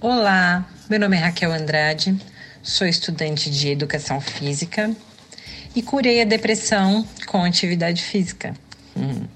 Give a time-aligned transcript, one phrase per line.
[0.00, 2.16] Olá, meu nome é Raquel Andrade,
[2.62, 4.94] sou estudante de educação física
[5.74, 8.54] e curei a depressão com atividade física.
[8.96, 9.26] Hum.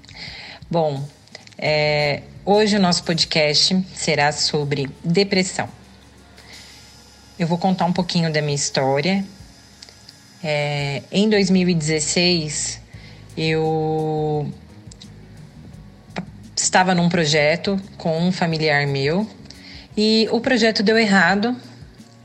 [0.71, 1.05] Bom,
[1.57, 5.67] é, hoje o nosso podcast será sobre depressão.
[7.37, 9.25] Eu vou contar um pouquinho da minha história.
[10.41, 12.79] É, em 2016,
[13.35, 14.49] eu
[16.55, 19.27] estava num projeto com um familiar meu
[19.95, 21.55] e o projeto deu errado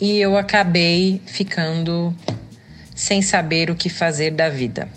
[0.00, 2.14] e eu acabei ficando
[2.94, 4.88] sem saber o que fazer da vida.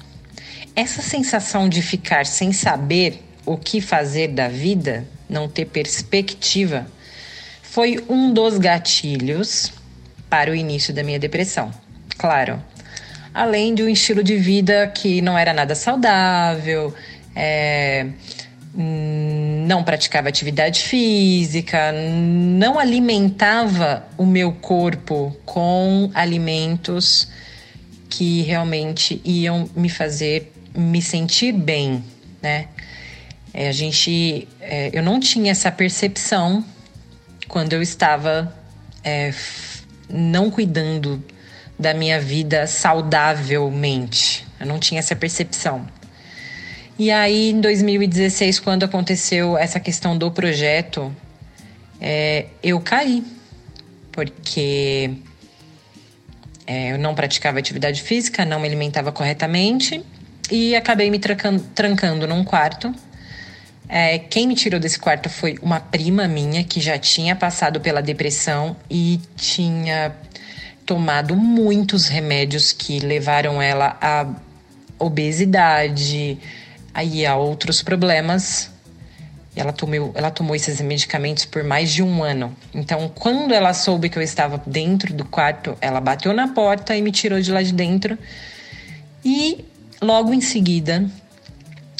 [0.75, 6.87] Essa sensação de ficar sem saber o que fazer da vida, não ter perspectiva,
[7.61, 9.71] foi um dos gatilhos
[10.29, 11.71] para o início da minha depressão.
[12.17, 12.63] Claro,
[13.33, 16.93] além de um estilo de vida que não era nada saudável,
[17.35, 18.07] é,
[19.61, 27.27] não praticava atividade física, não alimentava o meu corpo com alimentos
[28.09, 32.03] que realmente iam me fazer me sentir bem,
[32.41, 32.67] né?
[33.53, 36.63] É, a gente, é, eu não tinha essa percepção
[37.47, 38.55] quando eu estava
[39.03, 39.33] é,
[40.09, 41.21] não cuidando
[41.77, 44.47] da minha vida saudavelmente.
[44.59, 45.85] Eu não tinha essa percepção.
[46.99, 51.15] E aí, em 2016, quando aconteceu essa questão do projeto,
[51.99, 53.23] é, eu caí,
[54.11, 55.11] porque
[56.67, 60.03] é, eu não praticava atividade física, não me alimentava corretamente
[60.51, 62.93] e acabei me trancando, trancando num quarto.
[63.87, 68.01] É, quem me tirou desse quarto foi uma prima minha que já tinha passado pela
[68.01, 70.15] depressão e tinha
[70.85, 74.27] tomado muitos remédios que levaram ela a
[74.97, 76.37] obesidade,
[76.93, 78.69] aí há outros problemas.
[79.55, 82.55] Ela tomou, ela tomou esses medicamentos por mais de um ano.
[82.73, 87.01] Então, quando ela soube que eu estava dentro do quarto, ela bateu na porta e
[87.01, 88.17] me tirou de lá de dentro.
[89.23, 89.65] E
[90.01, 91.05] logo em seguida,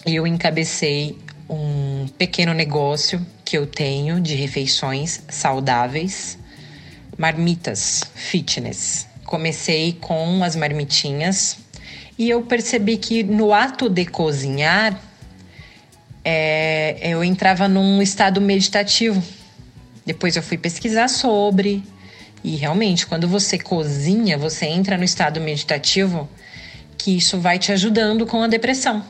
[0.06, 1.20] eu encabecei
[1.50, 6.40] um pequeno negócio que eu tenho de refeições saudáveis,
[7.18, 9.06] marmitas fitness.
[9.26, 11.58] Comecei com as marmitinhas
[12.22, 14.96] e eu percebi que no ato de cozinhar,
[16.24, 19.24] é, eu entrava num estado meditativo.
[20.06, 21.84] Depois eu fui pesquisar sobre.
[22.44, 26.30] E realmente, quando você cozinha, você entra no estado meditativo,
[26.96, 29.04] que isso vai te ajudando com a depressão.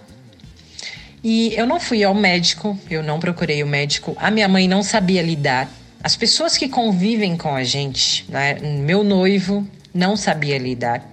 [1.21, 4.15] E eu não fui ao médico, eu não procurei o médico.
[4.21, 5.69] A minha mãe não sabia lidar.
[6.01, 8.53] As pessoas que convivem com a gente, né?
[8.61, 11.05] meu noivo não sabia lidar.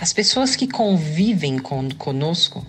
[0.00, 2.64] As pessoas que convivem com, conosco,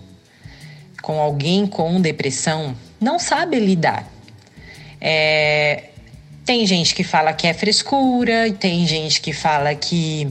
[1.00, 4.06] com alguém com depressão, não sabem lidar.
[5.00, 5.90] É,
[6.44, 10.28] tem gente que fala que é frescura, tem gente que fala que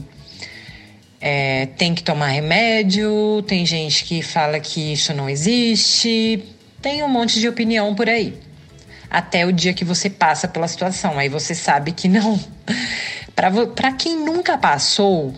[1.20, 6.44] é, tem que tomar remédio, tem gente que fala que isso não existe,
[6.82, 8.38] tem um monte de opinião por aí.
[9.10, 12.38] Até o dia que você passa pela situação, aí você sabe que não.
[13.74, 15.34] Para quem nunca passou,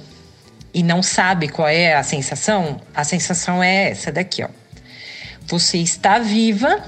[0.75, 4.49] e não sabe qual é a sensação, a sensação é essa daqui, ó.
[5.47, 6.83] Você está viva,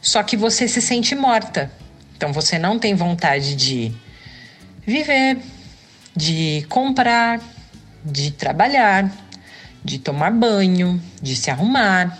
[0.00, 1.70] só que você se sente morta.
[2.16, 3.94] Então você não tem vontade de
[4.86, 5.38] viver,
[6.16, 7.40] de comprar,
[8.04, 9.10] de trabalhar,
[9.84, 12.18] de tomar banho, de se arrumar.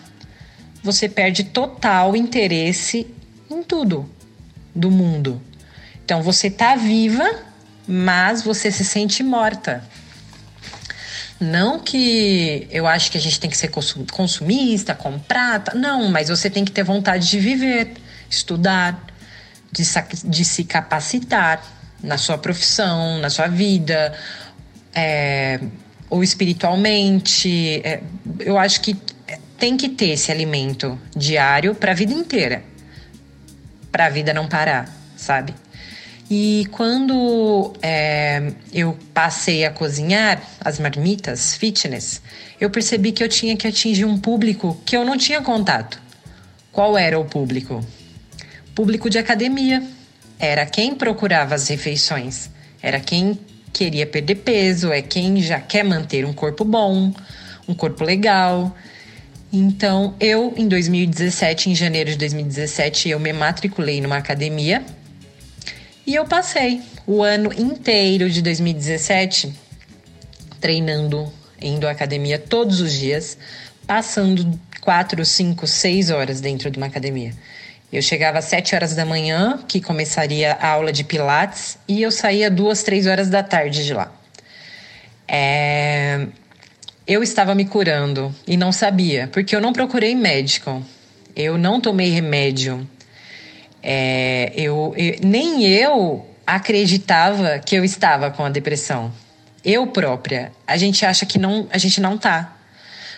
[0.83, 3.07] Você perde total interesse
[3.51, 4.09] em tudo
[4.75, 5.43] do mundo.
[6.05, 7.29] Então você está viva,
[7.87, 9.85] mas você se sente morta.
[11.41, 13.71] Não que eu acho que a gente tem que ser
[14.13, 15.75] consumista, comprar, tá?
[15.75, 17.95] não, mas você tem que ter vontade de viver,
[18.29, 19.07] estudar,
[19.73, 19.83] de,
[20.25, 21.65] de se capacitar
[22.03, 24.13] na sua profissão, na sua vida,
[24.95, 25.61] é,
[26.11, 27.81] ou espiritualmente.
[27.85, 28.03] É,
[28.41, 28.95] eu acho que
[29.59, 32.63] tem que ter esse alimento diário para a vida inteira,
[33.91, 35.55] para a vida não parar, sabe?
[36.31, 42.23] E quando é, eu passei a cozinhar as marmitas fitness,
[42.61, 46.01] eu percebi que eu tinha que atingir um público que eu não tinha contato.
[46.71, 47.85] Qual era o público?
[48.77, 49.83] Público de academia.
[50.39, 52.49] Era quem procurava as refeições.
[52.81, 53.37] Era quem
[53.73, 57.13] queria perder peso, é quem já quer manter um corpo bom,
[57.67, 58.73] um corpo legal.
[59.53, 64.85] Então, eu, em 2017, em janeiro de 2017, eu me matriculei numa academia
[66.07, 69.53] e eu passei o ano inteiro de 2017
[70.61, 73.39] treinando, indo à academia todos os dias,
[73.87, 77.33] passando quatro, cinco, seis horas dentro de uma academia.
[77.93, 82.13] Eu chegava às 7 horas da manhã, que começaria a aula de Pilates, e eu
[82.13, 84.13] saía duas, três horas da tarde de lá.
[85.27, 86.27] É...
[87.05, 90.85] Eu estava me curando e não sabia, porque eu não procurei médico,
[91.35, 92.89] eu não tomei remédio.
[93.83, 94.53] É...
[94.55, 99.13] Eu, eu, nem eu acreditava que eu estava com a depressão.
[99.65, 100.53] Eu própria.
[100.67, 102.57] A gente acha que não, a gente não tá.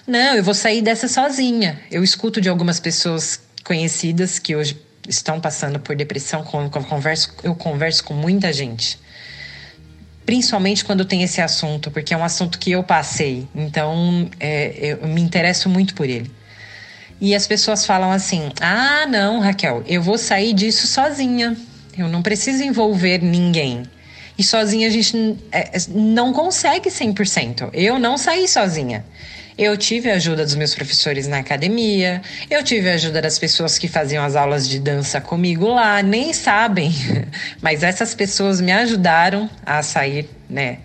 [0.07, 1.81] Não, eu vou sair dessa sozinha.
[1.91, 7.35] Eu escuto de algumas pessoas conhecidas que hoje estão passando por depressão, com, com, converso,
[7.43, 8.99] eu converso com muita gente.
[10.27, 15.09] Principalmente quando tem esse assunto, porque é um assunto que eu passei, então é, eu
[15.09, 16.31] me interesso muito por ele.
[17.23, 21.57] E as pessoas falam assim: ah, não, Raquel, eu vou sair disso sozinha,
[21.97, 23.85] eu não preciso envolver ninguém.
[24.37, 27.71] E sozinha a gente é, não consegue 100%.
[27.73, 29.05] Eu não saí sozinha.
[29.57, 33.79] Eu tive a ajuda dos meus professores na academia, eu tive a ajuda das pessoas
[33.79, 36.91] que faziam as aulas de dança comigo lá, nem sabem,
[37.63, 40.79] mas essas pessoas me ajudaram a sair, né,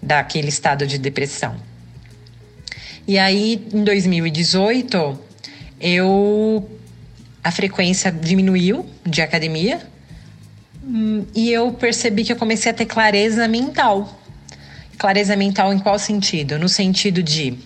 [0.00, 1.56] daquele estado de depressão.
[3.08, 5.31] E aí, em 2018,
[5.82, 6.70] eu
[7.42, 9.82] a frequência diminuiu de academia
[10.84, 14.20] hum, e eu percebi que eu comecei a ter clareza mental.
[14.96, 16.56] Clareza mental em qual sentido?
[16.56, 17.58] No sentido de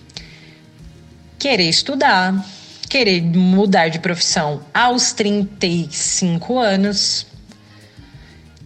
[1.37, 2.43] querer estudar,
[2.89, 7.27] querer mudar de profissão aos 35 anos.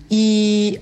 [0.09, 0.80] E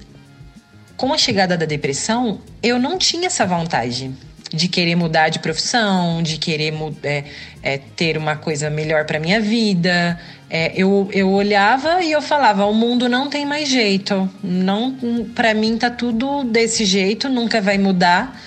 [0.95, 4.11] com a chegada da depressão, eu não tinha essa vontade
[4.49, 6.73] de querer mudar de profissão, de querer
[7.03, 7.23] é,
[7.61, 10.19] é, ter uma coisa melhor para minha vida.
[10.49, 14.95] É, eu, eu olhava e eu falava: o mundo não tem mais jeito, não,
[15.35, 18.39] para mim tá tudo desse jeito, nunca vai mudar.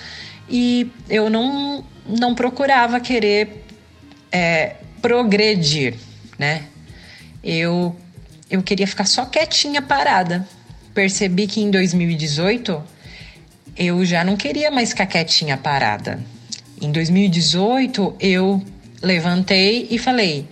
[0.49, 3.63] E eu não não procurava querer
[4.31, 5.95] é, progredir,
[6.37, 6.63] né?
[7.43, 7.95] Eu,
[8.49, 10.47] eu queria ficar só quietinha, parada.
[10.93, 12.83] Percebi que em 2018
[13.77, 16.19] eu já não queria mais ficar quietinha, parada.
[16.81, 18.63] Em 2018 eu
[19.01, 20.47] levantei e falei: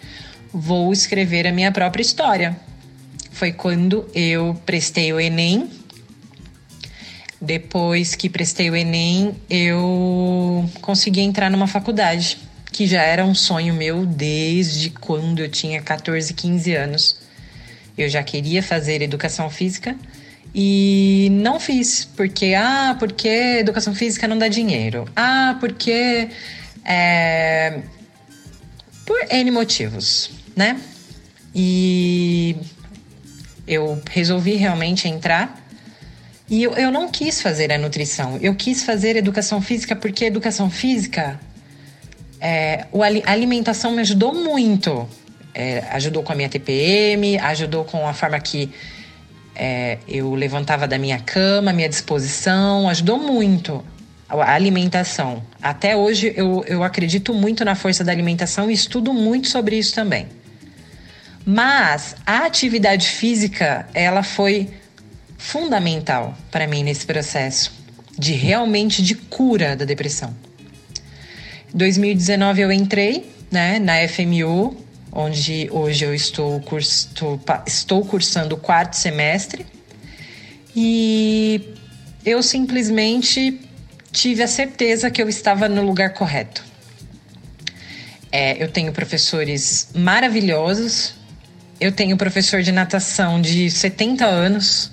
[0.53, 2.55] vou escrever a minha própria história.
[3.31, 5.69] Foi quando eu prestei o Enem
[7.41, 12.37] depois que prestei o Enem, eu consegui entrar numa faculdade,
[12.71, 17.19] que já era um sonho meu desde quando eu tinha 14, 15 anos.
[17.97, 19.97] Eu já queria fazer educação física
[20.53, 23.27] e não fiz, porque, ah, porque
[23.59, 25.07] educação física não dá dinheiro.
[25.15, 26.29] Ah, porque.
[26.83, 27.79] É,
[29.05, 30.79] por N motivos, né?
[31.53, 32.55] E
[33.67, 35.61] eu resolvi realmente entrar
[36.49, 40.69] e eu, eu não quis fazer a nutrição, eu quis fazer educação física porque educação
[40.69, 41.39] física,
[42.41, 42.87] é,
[43.25, 45.07] a alimentação me ajudou muito.
[45.53, 48.71] É, ajudou com a minha TPM, ajudou com a forma que
[49.63, 53.85] é, eu levantava da minha cama, minha disposição, ajudou muito
[54.27, 55.43] a alimentação.
[55.61, 59.93] Até hoje eu, eu acredito muito na força da alimentação e estudo muito sobre isso
[59.93, 60.27] também.
[61.45, 64.67] Mas a atividade física, ela foi
[65.37, 67.71] fundamental para mim nesse processo
[68.17, 70.35] de realmente de cura da depressão.
[71.71, 74.75] Em 2019 eu entrei, né, na FMU,
[75.11, 77.09] onde hoje eu estou, curso,
[77.65, 79.65] estou cursando o quarto semestre
[80.75, 81.73] e
[82.25, 83.59] eu simplesmente
[84.11, 86.63] tive a certeza que eu estava no lugar correto.
[88.31, 91.13] É, eu tenho professores maravilhosos,
[91.79, 94.91] eu tenho professor de natação de 70 anos,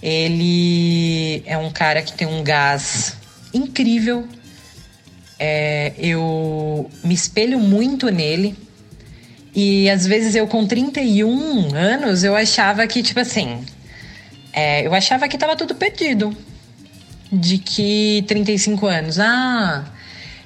[0.00, 3.16] ele é um cara que tem um gás
[3.52, 4.28] incrível.
[5.38, 8.54] É, eu me espelho muito nele.
[9.54, 13.64] E às vezes eu, com 31 anos, eu achava que, tipo assim,
[14.52, 16.36] é, eu achava que tava tudo perdido.
[17.30, 19.84] De que 35 anos, ah,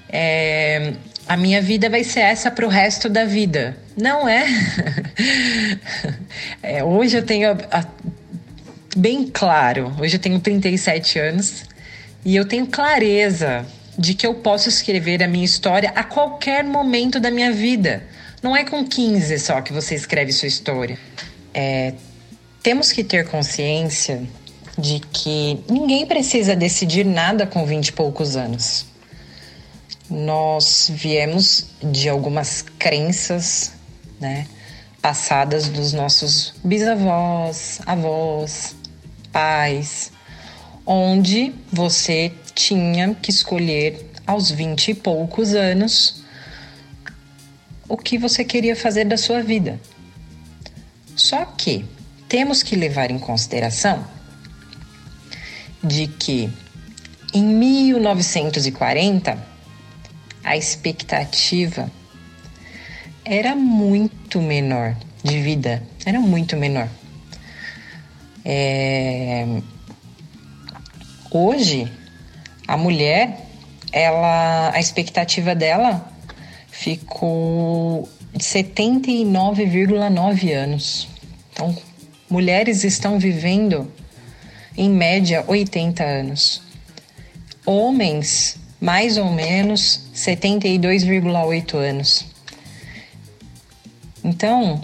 [0.08, 0.94] é,
[1.26, 3.76] a minha vida vai ser essa pro resto da vida.
[3.96, 4.46] Não é.
[6.62, 7.84] é hoje eu tenho a, a,
[8.96, 9.94] bem claro.
[10.00, 11.64] Hoje eu tenho 37 anos
[12.24, 13.66] e eu tenho clareza
[13.98, 18.02] de que eu posso escrever a minha história a qualquer momento da minha vida.
[18.42, 20.98] Não é com 15 só que você escreve sua história.
[21.52, 21.94] É,
[22.62, 24.22] temos que ter consciência
[24.78, 28.86] de que ninguém precisa decidir nada com 20 e poucos anos.
[30.08, 33.72] Nós viemos de algumas crenças,
[34.20, 34.46] né,
[35.02, 38.76] passadas dos nossos bisavós, avós,
[39.32, 40.12] pais,
[40.86, 46.17] onde você tinha que escolher aos vinte e poucos anos
[47.88, 49.80] o que você queria fazer da sua vida.
[51.16, 51.84] Só que
[52.28, 54.04] temos que levar em consideração
[55.82, 56.50] de que
[57.32, 59.38] em 1940
[60.44, 61.90] a expectativa
[63.24, 66.88] era muito menor de vida, era muito menor.
[68.44, 69.46] É...
[71.30, 71.92] Hoje,
[72.66, 73.46] a mulher,
[73.92, 76.10] ela, a expectativa dela
[76.78, 81.08] ficou de 79,9 anos.
[81.52, 81.76] Então,
[82.30, 83.92] mulheres estão vivendo
[84.76, 86.62] em média 80 anos.
[87.66, 92.26] Homens, mais ou menos 72,8 anos.
[94.22, 94.80] Então,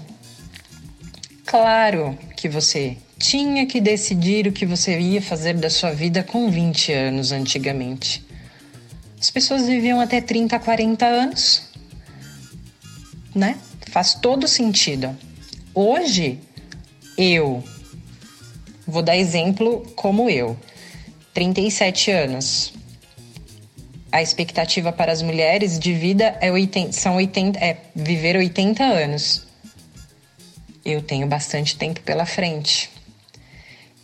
[1.46, 6.50] claro que você tinha que decidir o que você ia fazer da sua vida com
[6.50, 8.26] 20 anos antigamente.
[9.20, 11.72] As pessoas viviam até 30, 40 anos,
[13.34, 13.58] né?
[13.90, 15.16] Faz todo sentido.
[15.74, 16.38] Hoje,
[17.18, 17.62] eu
[18.86, 20.56] vou dar exemplo como eu,
[21.32, 22.72] 37 anos.
[24.12, 29.44] A expectativa para as mulheres de vida é 80, são 80, é viver 80 anos.
[30.84, 32.90] Eu tenho bastante tempo pela frente.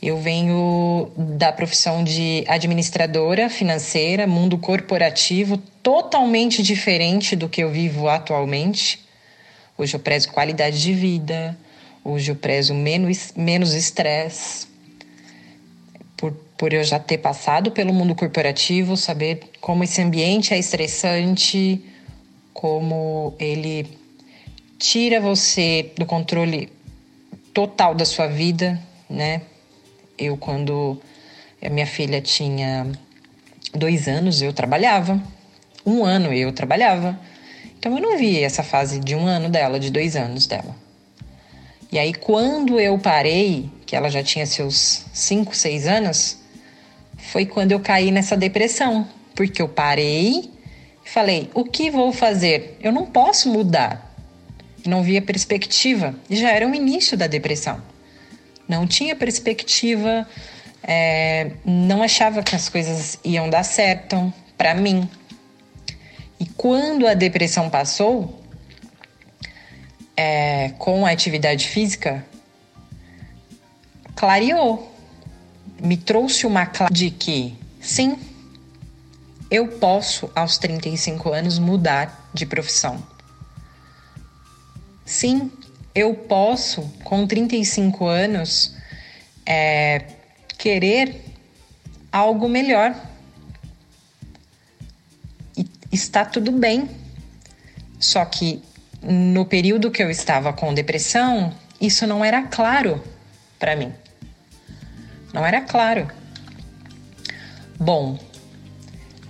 [0.03, 8.09] Eu venho da profissão de administradora financeira, mundo corporativo, totalmente diferente do que eu vivo
[8.09, 9.10] atualmente.
[9.81, 11.57] Hoje eu prezo qualidade de vida,
[12.05, 14.67] hoje eu prezo menos menos estresse.
[16.19, 21.83] Por, por eu já ter passado pelo mundo corporativo, saber como esse ambiente é estressante,
[22.53, 23.89] como ele
[24.79, 26.71] tira você do controle
[27.55, 29.41] total da sua vida, né?
[30.19, 31.01] Eu, quando
[31.65, 32.87] a minha filha tinha
[33.75, 35.19] dois anos, eu trabalhava.
[35.87, 37.19] Um ano eu trabalhava.
[37.81, 40.77] Então eu não vi essa fase de um ano dela, de dois anos dela.
[41.91, 46.39] E aí, quando eu parei, que ela já tinha seus cinco, seis anos,
[47.19, 49.09] foi quando eu caí nessa depressão.
[49.35, 50.53] Porque eu parei
[51.05, 52.79] e falei: o que vou fazer?
[52.81, 54.15] Eu não posso mudar.
[54.87, 56.15] Não via perspectiva.
[56.29, 57.83] E já era o início da depressão
[58.71, 60.27] não tinha perspectiva,
[60.83, 65.09] é, não achava que as coisas iam dar certo para mim.
[66.41, 68.43] E quando a depressão passou,
[70.17, 72.25] é, com a atividade física,
[74.17, 74.91] clareou,
[75.79, 78.19] me trouxe uma clareza de que sim,
[79.51, 83.03] eu posso aos 35 anos mudar de profissão.
[85.05, 85.51] Sim,
[85.95, 88.77] eu posso, com 35 anos,
[89.45, 90.05] é,
[90.57, 91.21] querer
[92.13, 92.95] algo melhor.
[95.93, 96.89] Está tudo bem.
[97.99, 98.63] Só que
[99.03, 103.03] no período que eu estava com depressão, isso não era claro
[103.59, 103.93] para mim.
[105.33, 106.09] Não era claro.
[107.79, 108.19] Bom,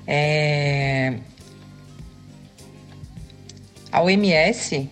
[0.07, 1.15] é...
[3.93, 4.91] a OMS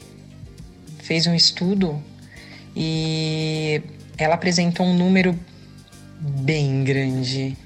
[0.99, 2.03] fez um estudo
[2.77, 3.83] e
[4.17, 5.39] ela apresentou um número
[6.21, 7.57] bem grande.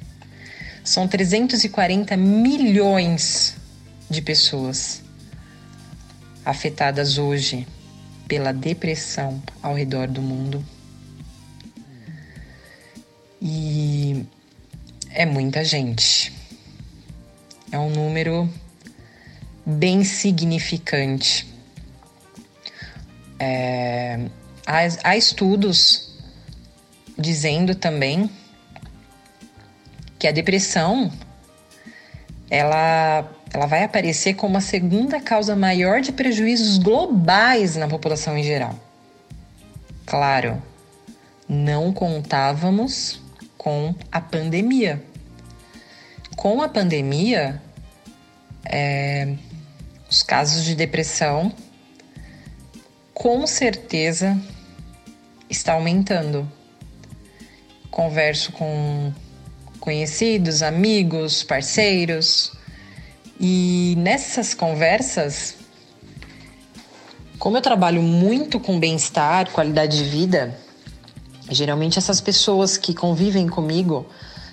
[0.84, 3.56] São 340 milhões
[4.12, 5.02] de pessoas
[6.44, 7.66] afetadas hoje
[8.28, 10.64] pela depressão ao redor do mundo.
[13.40, 14.24] E
[15.10, 16.32] é muita gente.
[17.70, 18.48] É um número
[19.64, 21.50] bem significante.
[23.38, 24.28] É,
[24.66, 26.12] há, há estudos
[27.18, 28.30] dizendo também
[30.18, 31.10] que a depressão
[32.52, 38.42] ela, ela vai aparecer como a segunda causa maior de prejuízos globais na população em
[38.42, 38.74] geral.
[40.06, 40.62] Claro,
[41.46, 43.20] não contávamos
[43.58, 45.02] com a pandemia.
[46.34, 47.60] Com a pandemia,
[48.64, 49.34] é,
[50.10, 51.52] os casos de depressão
[53.12, 54.36] com certeza
[55.48, 56.50] está aumentando.
[57.90, 59.12] Converso com
[59.78, 62.52] conhecidos, amigos, parceiros,
[63.44, 65.56] e nessas conversas,
[67.40, 70.56] como eu trabalho muito com bem-estar, qualidade de vida,
[71.50, 74.06] geralmente essas pessoas que convivem comigo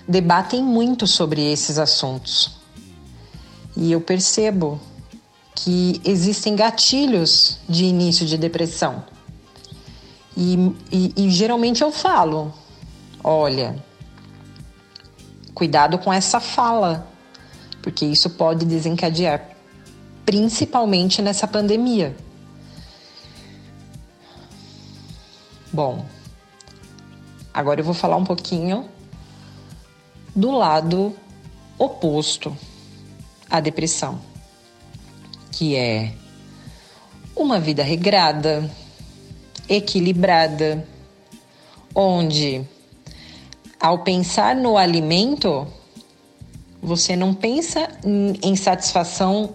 [0.08, 2.58] debatem muito sobre esses assuntos.
[3.76, 4.80] E eu percebo
[5.54, 9.04] que existem gatilhos de início de depressão.
[10.36, 10.56] E,
[10.90, 12.52] e, e geralmente eu falo:
[13.22, 13.76] olha,
[15.54, 17.09] cuidado com essa fala,
[17.82, 19.48] porque isso pode desencadear,
[20.24, 22.16] principalmente nessa pandemia.
[25.72, 26.04] Bom,
[27.54, 28.88] agora eu vou falar um pouquinho
[30.34, 31.14] do lado
[31.78, 32.56] oposto
[33.48, 34.20] à depressão,
[35.52, 36.12] que é
[37.34, 38.70] uma vida regrada,
[39.68, 40.86] equilibrada,
[41.94, 42.66] onde
[43.78, 45.66] ao pensar no alimento,
[46.82, 49.54] você não pensa em satisfação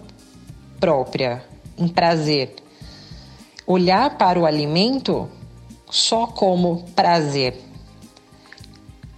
[0.78, 1.44] própria,
[1.76, 2.54] em prazer.
[3.66, 5.28] Olhar para o alimento
[5.90, 7.60] só como prazer.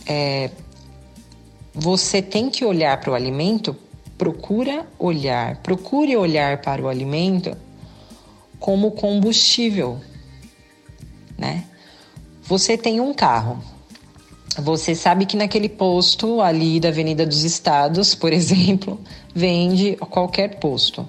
[0.07, 0.51] É,
[1.75, 3.77] você tem que olhar para o alimento,
[4.17, 7.57] procura olhar, procure olhar para o alimento
[8.59, 10.01] como combustível,
[11.37, 11.65] né?
[12.43, 13.63] Você tem um carro,
[14.61, 19.01] você sabe que naquele posto ali da Avenida dos Estados, por exemplo,
[19.35, 21.09] vende qualquer posto,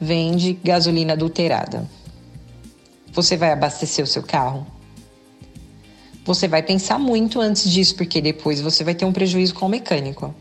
[0.00, 1.88] vende gasolina adulterada.
[3.12, 4.66] Você vai abastecer o seu carro?
[6.24, 9.68] Você vai pensar muito antes disso, porque depois você vai ter um prejuízo com o
[9.68, 10.34] mecânico.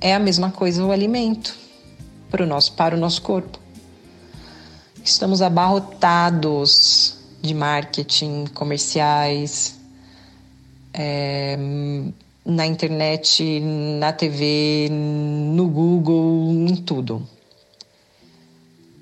[0.00, 1.56] É a mesma coisa o alimento
[2.30, 3.58] para o nosso, para o nosso corpo.
[5.04, 9.81] Estamos abarrotados de marketing, comerciais,
[10.92, 11.56] é,
[12.44, 17.26] na internet, na TV, no Google, em tudo.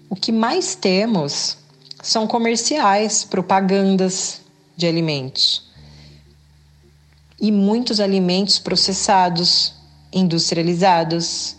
[0.09, 1.56] O que mais temos
[2.02, 4.40] são comerciais, propagandas
[4.76, 5.70] de alimentos
[7.40, 9.73] e muitos alimentos processados,
[10.12, 11.56] industrializados,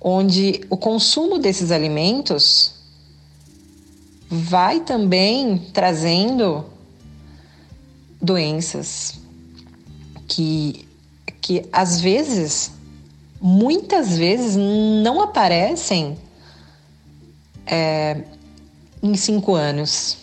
[0.00, 2.74] onde o consumo desses alimentos
[4.28, 6.71] vai também trazendo
[8.22, 9.18] doenças
[10.28, 10.86] que,
[11.40, 12.70] que às vezes,
[13.40, 16.16] muitas vezes, não aparecem
[17.66, 18.22] é,
[19.02, 20.18] em cinco anos.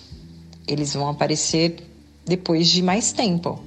[0.65, 1.85] Eles vão aparecer
[2.25, 3.59] depois de mais tempo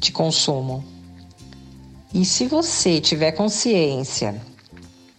[0.00, 0.84] de consumo.
[2.14, 4.40] E se você tiver consciência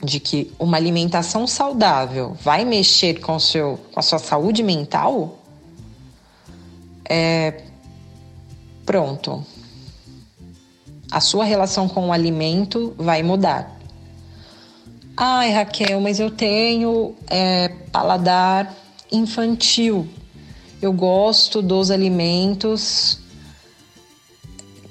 [0.03, 5.42] de que uma alimentação saudável vai mexer com, seu, com a sua saúde mental,
[7.15, 7.61] é,
[8.83, 9.45] pronto.
[11.11, 13.79] A sua relação com o alimento vai mudar.
[15.15, 18.75] Ai, Raquel, mas eu tenho é, paladar
[19.11, 20.07] infantil.
[20.81, 23.19] Eu gosto dos alimentos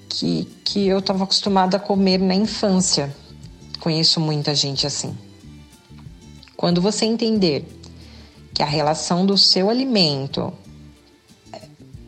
[0.09, 3.13] que, que eu estava acostumada a comer na infância.
[3.81, 5.19] Conheço muita gente assim.
[6.57, 7.67] Quando você entender
[8.55, 10.53] que a relação do seu alimento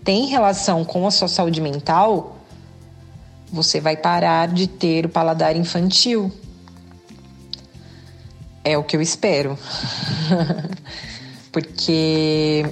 [0.05, 2.37] tem relação com a sua saúde mental,
[3.51, 6.31] você vai parar de ter o paladar infantil.
[8.63, 9.59] É o que eu espero.
[11.51, 12.67] Porque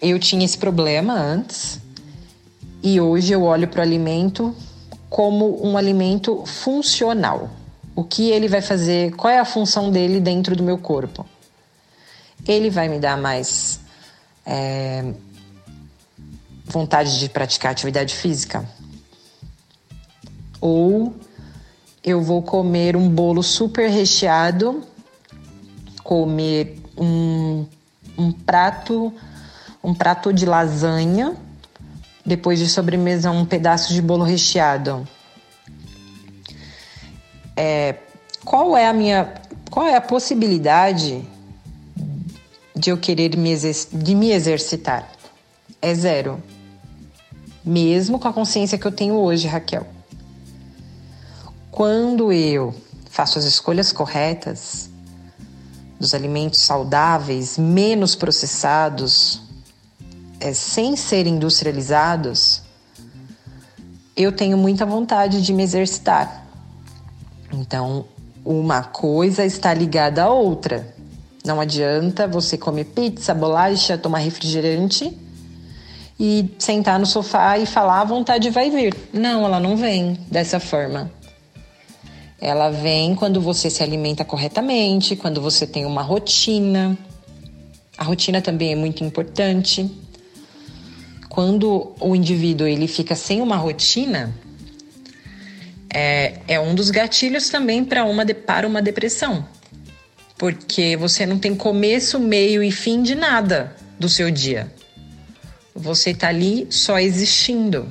[0.00, 1.80] eu tinha esse problema antes
[2.82, 4.54] e hoje eu olho para o alimento
[5.08, 7.48] como um alimento funcional.
[7.96, 11.24] O que ele vai fazer, qual é a função dele dentro do meu corpo?
[12.46, 13.80] Ele vai me dar mais
[14.44, 15.14] é,
[16.64, 18.68] vontade de praticar atividade física.
[20.60, 21.14] Ou
[22.02, 24.82] eu vou comer um bolo super recheado,
[26.02, 27.66] comer um,
[28.16, 29.12] um prato,
[29.82, 31.36] um prato de lasanha,
[32.24, 35.06] depois de sobremesa um pedaço de bolo recheado.
[37.56, 37.96] É,
[38.44, 39.34] qual é a minha,
[39.70, 41.22] qual é a possibilidade
[42.74, 43.54] de eu querer me,
[43.92, 45.08] de me exercitar?
[45.80, 46.42] É zero
[47.64, 49.86] mesmo com a consciência que eu tenho hoje, Raquel.
[51.70, 52.74] Quando eu
[53.08, 54.90] faço as escolhas corretas
[55.98, 59.40] dos alimentos saudáveis, menos processados,
[60.38, 62.62] é, sem ser industrializados,
[64.16, 66.46] eu tenho muita vontade de me exercitar.
[67.52, 68.04] Então,
[68.44, 70.94] uma coisa está ligada à outra.
[71.44, 75.16] Não adianta você comer pizza, bolacha, tomar refrigerante
[76.18, 78.94] e sentar no sofá e falar a vontade vai vir.
[79.12, 81.10] Não, ela não vem dessa forma.
[82.40, 86.96] Ela vem quando você se alimenta corretamente, quando você tem uma rotina.
[87.96, 89.90] A rotina também é muito importante.
[91.28, 94.32] Quando o indivíduo ele fica sem uma rotina,
[95.92, 99.46] é, é um dos gatilhos também para uma, para uma depressão.
[100.36, 104.70] Porque você não tem começo, meio e fim de nada do seu dia.
[105.74, 107.90] Você está ali só existindo.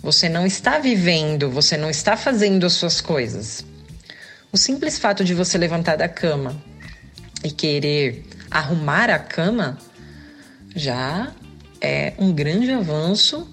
[0.00, 3.64] Você não está vivendo, você não está fazendo as suas coisas.
[4.52, 6.62] O simples fato de você levantar da cama
[7.42, 9.78] e querer arrumar a cama
[10.76, 11.32] já
[11.80, 13.48] é um grande avanço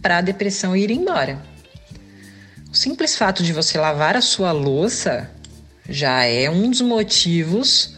[0.00, 1.42] para a depressão ir embora.
[2.72, 5.30] O simples fato de você lavar a sua louça
[5.88, 7.94] já é um dos motivos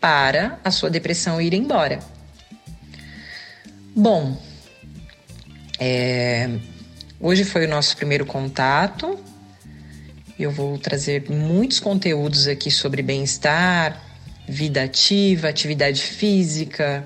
[0.00, 2.00] para a sua depressão ir embora.
[3.94, 4.40] Bom,
[5.78, 6.48] é,
[7.18, 9.18] hoje foi o nosso primeiro contato.
[10.38, 14.00] Eu vou trazer muitos conteúdos aqui sobre bem-estar,
[14.48, 17.04] vida ativa, atividade física,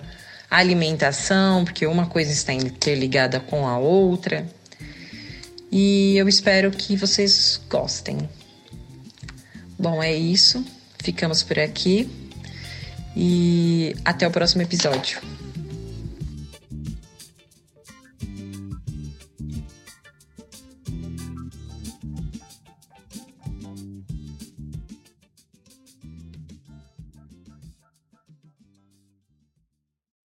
[0.51, 4.47] alimentação, porque uma coisa está interligada com a outra.
[5.73, 8.29] E eu espero que vocês gostem.
[9.79, 10.63] Bom, é isso.
[11.03, 12.09] Ficamos por aqui
[13.17, 15.21] e até o próximo episódio.